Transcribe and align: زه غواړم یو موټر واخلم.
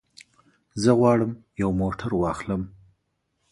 زه 0.81 0.91
غواړم 0.99 1.31
یو 1.61 1.69
موټر 1.81 2.11
واخلم. 2.17 2.61